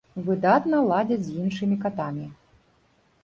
Выдатна 0.27 0.77
ладзяць 0.91 1.17
з 1.27 1.35
іншымі 1.43 1.77
катамі. 1.83 2.25